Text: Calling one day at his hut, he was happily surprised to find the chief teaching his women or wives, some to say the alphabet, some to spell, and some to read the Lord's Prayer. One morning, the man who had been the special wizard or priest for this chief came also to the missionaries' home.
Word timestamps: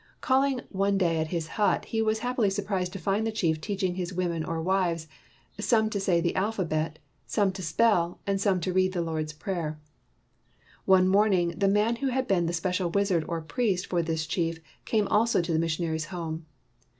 Calling 0.19 0.61
one 0.69 0.97
day 0.97 1.19
at 1.19 1.27
his 1.27 1.47
hut, 1.47 1.85
he 1.85 2.01
was 2.01 2.17
happily 2.25 2.49
surprised 2.49 2.91
to 2.93 2.97
find 2.97 3.21
the 3.27 3.31
chief 3.31 3.61
teaching 3.61 3.93
his 3.93 4.11
women 4.11 4.43
or 4.43 4.59
wives, 4.59 5.07
some 5.59 5.91
to 5.91 5.99
say 5.99 6.19
the 6.19 6.35
alphabet, 6.35 6.97
some 7.27 7.51
to 7.51 7.61
spell, 7.61 8.19
and 8.25 8.41
some 8.41 8.59
to 8.61 8.73
read 8.73 8.93
the 8.93 9.01
Lord's 9.03 9.31
Prayer. 9.31 9.79
One 10.85 11.07
morning, 11.07 11.49
the 11.49 11.67
man 11.67 11.97
who 11.97 12.07
had 12.07 12.27
been 12.27 12.47
the 12.47 12.53
special 12.53 12.89
wizard 12.89 13.23
or 13.27 13.41
priest 13.43 13.85
for 13.85 14.01
this 14.01 14.25
chief 14.25 14.57
came 14.85 15.07
also 15.09 15.39
to 15.39 15.53
the 15.53 15.59
missionaries' 15.59 16.05
home. 16.05 16.47